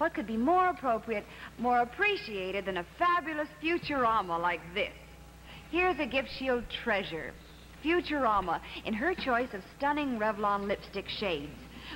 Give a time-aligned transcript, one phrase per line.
[0.00, 1.26] What could be more appropriate,
[1.58, 4.94] more appreciated than a fabulous Futurama like this?
[5.70, 7.34] Here's a gift she'll treasure.
[7.84, 11.52] Futurama, in her choice of stunning Revlon lipstick shades,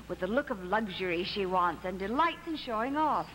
[0.07, 3.27] with the look of luxury she wants and delights in showing off.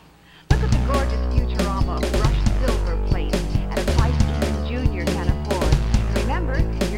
[0.51, 3.33] Look at the gorgeous Futurama brushed silver plate
[3.71, 6.21] at a price even Junior can afford.
[6.21, 6.88] Remember,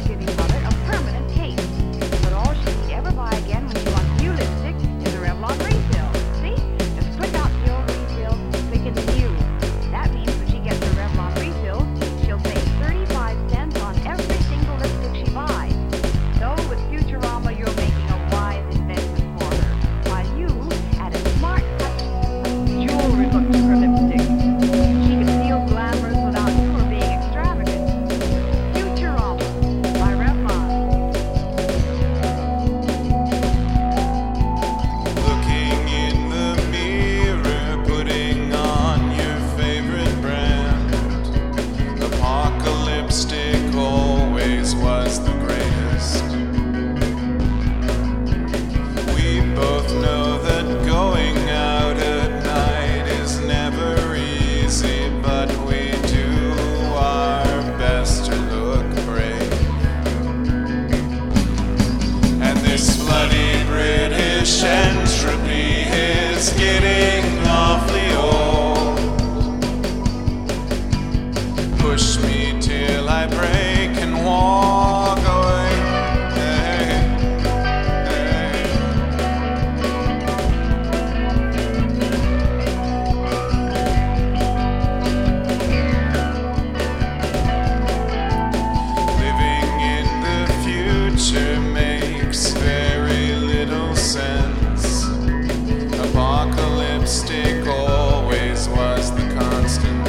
[97.12, 100.08] Apocalyptic always was the constant.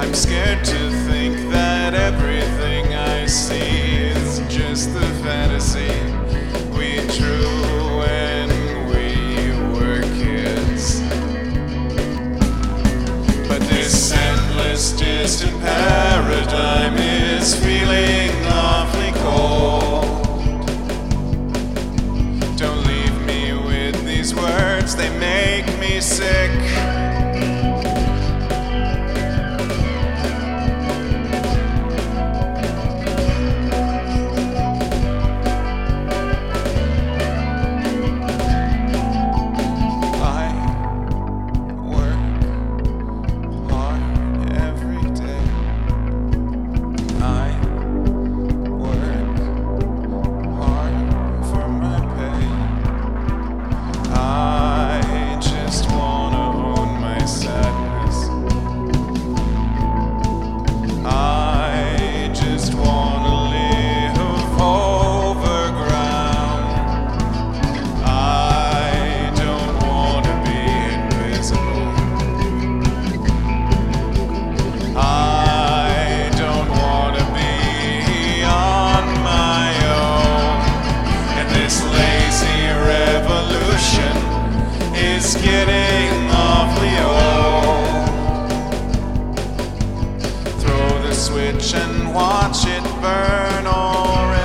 [0.00, 5.92] I'm scared to think that everything I see is just the fantasy
[6.76, 8.48] we drew when
[8.88, 11.00] we were kids.
[13.46, 15.95] But this endless distant paradigm
[26.06, 26.95] sick.
[91.26, 94.35] switch and watch it burn already.